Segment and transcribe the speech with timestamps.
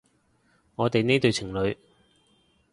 [0.73, 1.77] 我哋呢對情侣